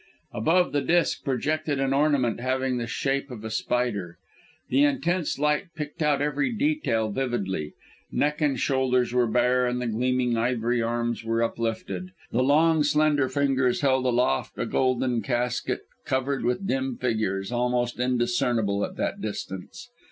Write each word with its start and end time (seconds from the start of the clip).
Above 0.33 0.71
the 0.71 0.81
disk 0.81 1.23
projected 1.23 1.79
an 1.79 1.93
ornament 1.93 2.39
having 2.39 2.79
the 2.79 2.87
shape 2.87 3.29
of 3.29 3.43
a 3.43 3.51
spider. 3.51 4.17
The 4.69 4.81
intense 4.83 5.37
light 5.37 5.65
picked 5.75 6.01
out 6.01 6.23
every 6.23 6.51
detail 6.51 7.11
vividly. 7.11 7.73
Neck 8.11 8.41
and 8.41 8.59
shoulders 8.59 9.13
were 9.13 9.27
bare 9.27 9.67
and 9.67 9.79
the 9.79 9.85
gleaming 9.85 10.35
ivory 10.37 10.81
arms 10.81 11.23
were 11.23 11.43
uplifted 11.43 12.13
the 12.31 12.41
long 12.41 12.81
slender 12.81 13.29
fingers 13.29 13.81
held 13.81 14.07
aloft 14.07 14.57
a 14.57 14.65
golden 14.65 15.21
casket 15.21 15.81
covered 16.03 16.43
with 16.43 16.65
dim 16.65 16.97
figures, 16.97 17.51
almost 17.51 17.99
undiscernible 17.99 18.83
at 18.83 18.95
that 18.97 19.21
distance. 19.21 19.87